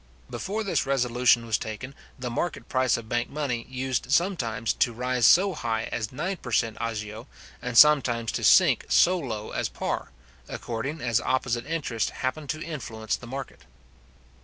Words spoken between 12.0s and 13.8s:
happened to influence the market.